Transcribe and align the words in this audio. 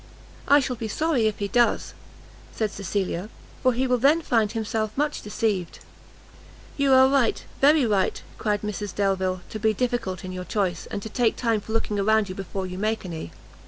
"I 0.47 0.59
shall 0.59 0.77
be 0.77 0.87
sorry 0.87 1.27
if 1.27 1.37
he 1.37 1.47
does," 1.47 1.93
said 2.55 2.71
Cecilia, 2.71 3.29
"for 3.61 3.71
he 3.73 3.85
will 3.85 3.99
then 3.99 4.23
find 4.23 4.51
himself 4.51 4.89
much 4.97 5.21
deceived." 5.21 5.77
"You 6.75 6.91
are 6.93 7.07
right, 7.07 7.43
very 7.59 7.85
right," 7.85 8.19
cried 8.39 8.63
Mrs 8.63 8.95
Delvile, 8.95 9.41
"to 9.51 9.59
be 9.59 9.75
difficult 9.75 10.25
in 10.25 10.31
your 10.31 10.43
choice, 10.45 10.87
and 10.87 11.03
to 11.03 11.09
take 11.09 11.35
time 11.35 11.61
for 11.61 11.73
looking 11.73 11.99
around 11.99 12.29
you 12.29 12.33
before 12.33 12.65
you 12.65 12.79
make 12.79 13.05
any. 13.05 13.31